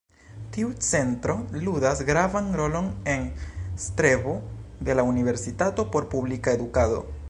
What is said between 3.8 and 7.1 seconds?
strebo de la Universitato por publika edukado.